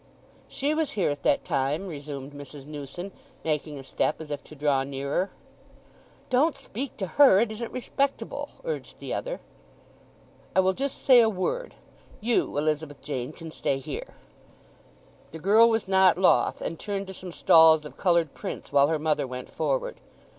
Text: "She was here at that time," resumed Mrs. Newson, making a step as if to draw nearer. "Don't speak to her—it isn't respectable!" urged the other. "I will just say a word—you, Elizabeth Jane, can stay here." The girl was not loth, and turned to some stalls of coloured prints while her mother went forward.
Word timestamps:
"She 0.47 0.73
was 0.73 0.93
here 0.93 1.11
at 1.11 1.21
that 1.21 1.45
time," 1.45 1.85
resumed 1.87 2.33
Mrs. 2.33 2.65
Newson, 2.65 3.11
making 3.45 3.77
a 3.77 3.83
step 3.83 4.19
as 4.19 4.31
if 4.31 4.43
to 4.45 4.55
draw 4.55 4.81
nearer. 4.81 5.29
"Don't 6.31 6.55
speak 6.57 6.97
to 6.97 7.05
her—it 7.05 7.51
isn't 7.51 7.71
respectable!" 7.71 8.49
urged 8.65 8.97
the 8.97 9.13
other. 9.13 9.41
"I 10.55 10.59
will 10.61 10.73
just 10.73 11.03
say 11.03 11.19
a 11.19 11.29
word—you, 11.29 12.57
Elizabeth 12.57 13.03
Jane, 13.03 13.31
can 13.31 13.51
stay 13.51 13.77
here." 13.77 14.15
The 15.33 15.37
girl 15.39 15.69
was 15.69 15.87
not 15.87 16.17
loth, 16.17 16.61
and 16.61 16.79
turned 16.79 17.05
to 17.05 17.13
some 17.13 17.31
stalls 17.31 17.85
of 17.85 17.95
coloured 17.95 18.33
prints 18.33 18.71
while 18.73 18.87
her 18.87 18.97
mother 18.97 19.27
went 19.27 19.51
forward. 19.51 19.99